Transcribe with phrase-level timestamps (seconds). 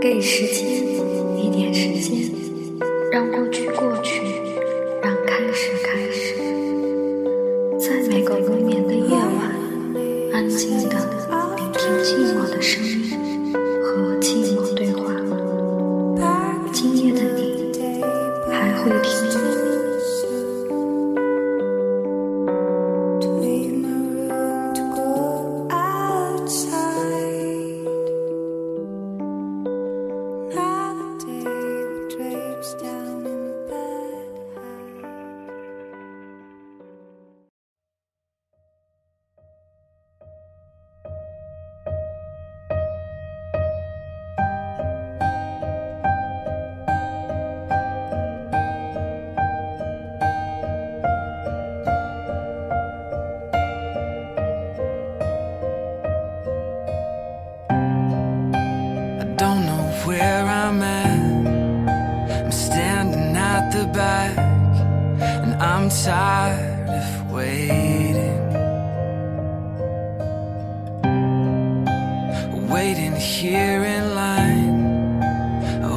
[0.00, 0.66] 给时间
[1.36, 2.30] 一点时间，
[3.10, 4.20] 让过去过去，
[5.02, 6.34] 让开始开始。
[7.78, 9.56] 在每个无眠的夜晚，
[10.32, 10.96] 安静的
[11.56, 13.05] 聆听寂寞的声音，
[63.56, 64.36] at the back,
[65.42, 68.42] and I'm tired of waiting.
[72.74, 74.78] Waiting here in line,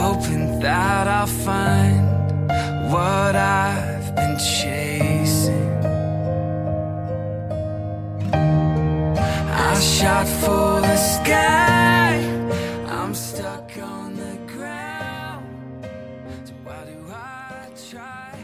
[0.00, 2.06] hoping that I'll find
[2.92, 5.72] what I've been chasing.
[9.68, 11.61] I shot for the sky.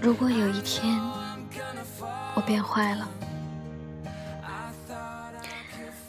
[0.08, 0.98] 如果有一天
[2.34, 3.06] 我变坏了，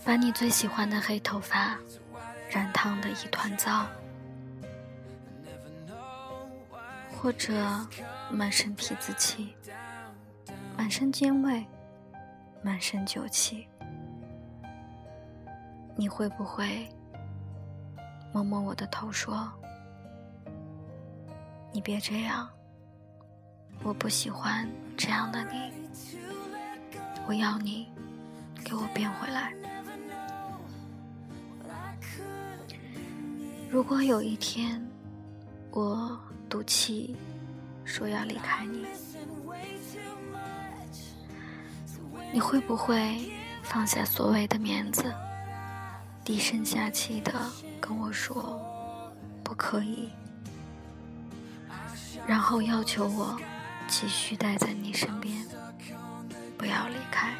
[0.05, 1.77] 把你最喜欢的黑头发
[2.49, 3.85] 染烫的一团糟，
[7.11, 7.53] 或者
[8.31, 9.53] 满身痞子气，
[10.77, 11.65] 满身尖味，
[12.61, 13.67] 满身酒气，
[15.97, 16.87] 你会不会
[18.31, 19.51] 摸摸我的头说
[21.73, 22.49] ：“你别这样，
[23.83, 25.71] 我不喜欢这样的你，
[27.27, 27.87] 我要你
[28.63, 29.53] 给我变回来。”
[33.69, 34.83] 如果有一天
[35.71, 36.19] 我
[36.49, 37.15] 赌气
[37.85, 38.85] 说要离开你，
[42.33, 43.31] 你会不会
[43.61, 45.13] 放下所谓的面子，
[46.23, 47.31] 低声下气的
[47.79, 48.59] 跟我说
[49.43, 50.09] 不可以，
[52.27, 53.39] 然后要求我
[53.89, 55.35] 继续待在你身边，
[56.57, 57.33] 不要离开？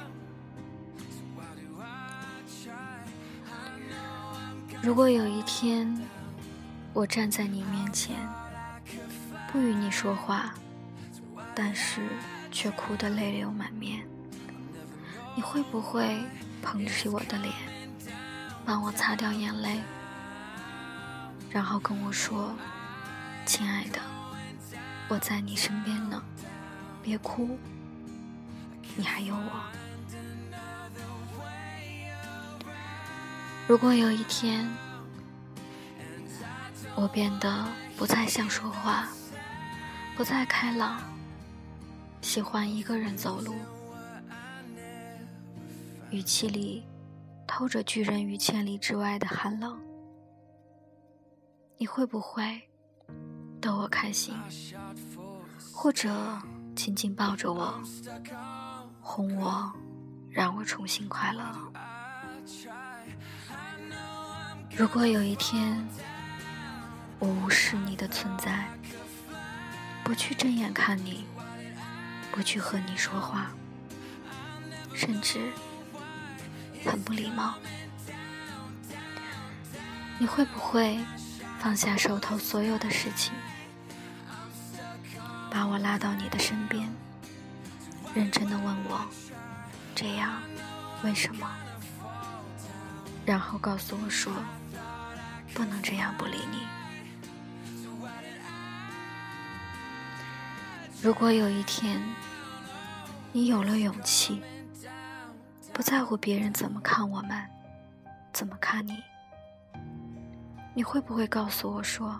[4.81, 5.95] 如果有一天
[6.91, 8.15] 我站在你面前，
[9.51, 10.53] 不与你说话，
[11.53, 12.01] 但是
[12.51, 14.03] 却哭得泪流满面，
[15.35, 16.17] 你会不会
[16.63, 17.53] 捧起我的脸，
[18.65, 19.79] 帮我擦掉眼泪，
[21.51, 22.55] 然后跟我说
[23.45, 23.99] ：“亲爱的，
[25.07, 26.08] 我在你身边
[27.01, 27.57] 别哭，
[28.95, 29.63] 你还有我。”
[33.67, 34.67] 如果有一天，
[36.95, 37.65] 我变得
[37.95, 39.07] 不再想说话，
[40.17, 40.99] 不再开朗，
[42.19, 43.53] 喜欢一个人走路，
[46.09, 46.83] 语气里
[47.45, 49.79] 透着拒人于千里之外的寒冷，
[51.77, 52.59] 你会不会
[53.61, 54.35] 逗我开心，
[55.81, 56.13] 或者
[56.75, 57.81] 紧紧抱着我，
[58.99, 59.71] 哄我，
[60.29, 61.41] 让我重新快乐？
[64.75, 65.87] 如果有一天，
[67.17, 68.67] 我无视你的存在，
[70.03, 71.25] 不去正眼看你，
[72.29, 73.49] 不去和你说话，
[74.93, 75.49] 甚至
[76.83, 77.53] 很不礼貌，
[80.17, 80.99] 你会不会
[81.57, 83.33] 放下手头所有的事情，
[85.51, 86.87] 把我拉到你的身边，
[88.13, 89.01] 认真的问我，
[89.95, 90.41] 这样
[91.03, 91.49] 为什么？
[93.25, 94.31] 然后告诉我说，
[95.53, 96.67] 不能这样不理你。
[101.01, 102.01] 如果有一天，
[103.31, 104.41] 你有了勇气，
[105.71, 107.45] 不在乎别人怎么看我们，
[108.33, 109.01] 怎么看你，
[110.73, 112.17] 你会不会告诉我说，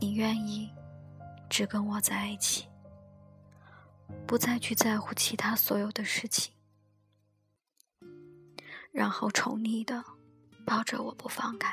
[0.00, 0.70] 你愿意
[1.54, 2.66] 只跟我在一起，
[4.26, 6.52] 不再去在乎其他所有的事情，
[8.90, 10.02] 然后宠溺的
[10.66, 11.72] 抱着我不放开？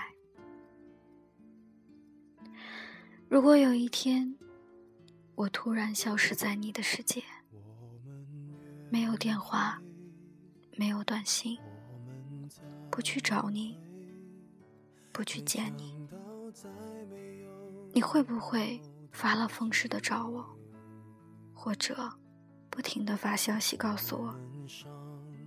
[3.28, 4.38] 如果有一天，
[5.34, 7.24] 我突然消失在你的世界，
[8.92, 9.82] 没有电话，
[10.78, 11.58] 没有短信，
[12.92, 13.80] 不去找你，
[15.12, 15.98] 不去见你，
[17.96, 18.80] 你会不会
[19.12, 20.46] 发了疯似的找我，
[21.54, 22.12] 或者
[22.70, 24.36] 不停的发消息告诉我，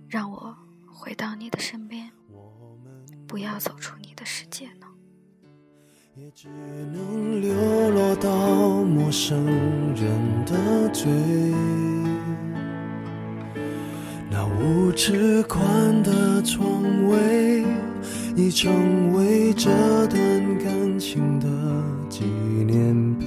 [0.07, 0.55] 让我
[0.87, 2.11] 回到你的身边，
[3.27, 4.87] 不要走出你的世界呢？
[6.15, 8.29] 也只能流落到
[8.83, 9.45] 陌生
[9.93, 11.94] 人的嘴。
[14.61, 17.63] 五尺宽的床位，
[18.35, 19.69] 已成为这
[20.07, 21.47] 段感情的
[22.09, 22.23] 纪
[22.65, 23.25] 念碑。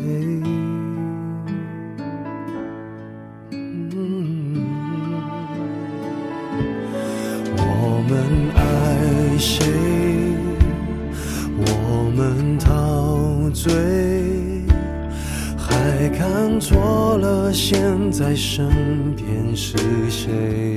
[7.57, 8.17] 我们
[8.55, 9.67] 爱谁？
[11.61, 14.58] 我们陶醉，
[15.79, 17.79] 还看错了现
[18.11, 18.69] 在身
[19.15, 19.77] 边是
[20.11, 20.77] 谁。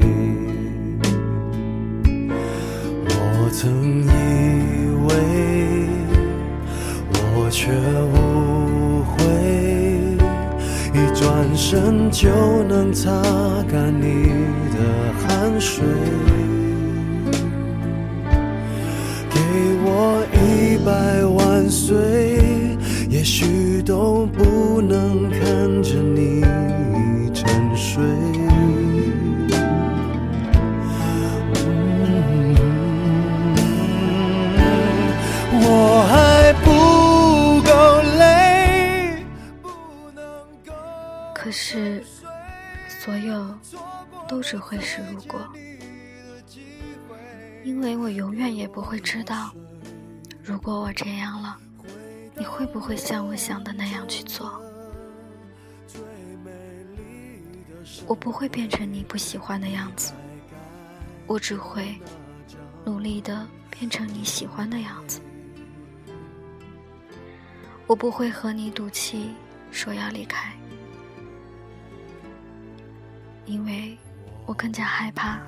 [3.08, 4.08] 我曾以
[5.08, 5.10] 为，
[7.36, 7.72] 我却
[8.14, 9.18] 误会，
[10.94, 11.26] 一转
[11.56, 12.30] 身就
[12.70, 13.10] 能擦
[13.68, 14.30] 干你
[14.72, 14.78] 的
[15.20, 15.84] 汗水。
[19.32, 19.36] 给
[19.84, 20.90] 我一百
[21.26, 21.41] 万
[41.52, 42.02] 可是，
[42.88, 43.46] 所有
[44.26, 45.38] 都只会是如果，
[47.66, 49.52] 因为我永远也不会知道，
[50.42, 51.58] 如果我这样了，
[52.38, 54.62] 你会不会像我想的那样去做？
[58.08, 60.14] 我不会变成你不喜欢的样子，
[61.28, 62.00] 我只会
[62.86, 65.20] 努力的变成你喜欢的样子。
[67.88, 69.32] 我不会和你赌气
[69.70, 70.50] 说要离开，
[73.46, 73.98] 因为
[74.46, 75.40] 我更加害怕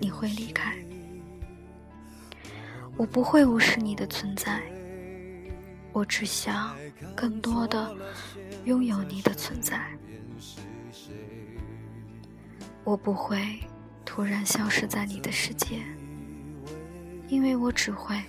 [0.00, 0.76] 你会离开。
[2.96, 4.62] 我不会无视你的存在，
[5.92, 6.76] 我只想
[7.16, 7.94] 更多的
[8.64, 9.86] 拥有你的存在。
[12.84, 13.60] 我不会
[14.04, 15.80] 突然消失在你的世界，
[17.28, 18.20] 因为我只会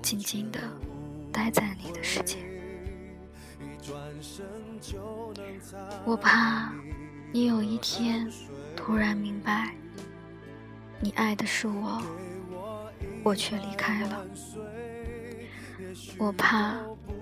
[0.00, 0.58] 静静的
[1.30, 2.38] 待在你的世界。
[6.04, 6.72] 我怕
[7.34, 8.30] 你有一天
[8.76, 9.74] 突然明白，
[11.00, 12.02] 你爱的是我，
[13.24, 14.26] 我却离开了。
[16.18, 16.74] 我怕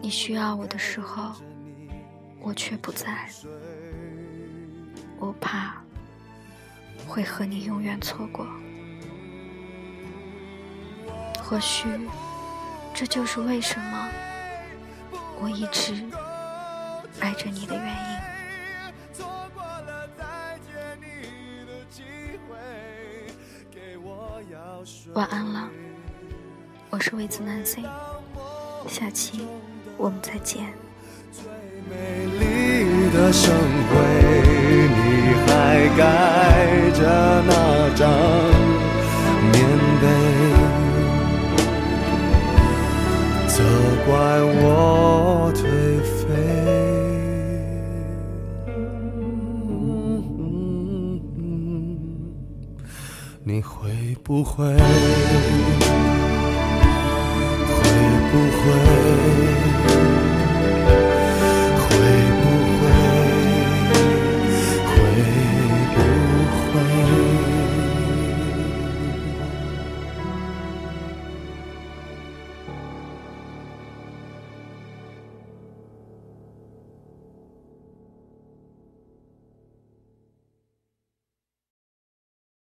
[0.02, 1.32] 你需要我的时候，
[2.40, 3.28] 我却不在。
[5.20, 5.80] 我怕
[7.06, 8.44] 会和你永远错过。
[11.40, 11.86] 或许
[12.92, 14.08] 这就是为什么
[15.40, 16.04] 我一直
[17.20, 18.19] 爱着你的原因。
[25.14, 25.68] 晚安了，
[26.88, 27.84] 我是魏子 Nancy，
[28.86, 29.44] 下期
[29.96, 30.72] 我们再见。
[31.32, 31.42] 最
[31.88, 33.90] 美丽的盛会，
[34.88, 35.48] 你还
[35.96, 36.00] 盖
[36.92, 37.02] 着
[37.44, 38.08] 那张
[39.50, 39.58] 棉
[40.00, 40.06] 被，
[43.48, 43.64] 责
[44.06, 44.10] 怪
[44.62, 44.64] 我
[53.50, 53.90] 你会
[54.22, 54.76] 不会？